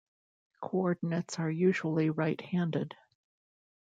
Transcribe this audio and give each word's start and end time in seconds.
Coordinates 0.61 1.37
are 1.37 1.51
usually 1.51 2.09
right-handed. 2.09 2.95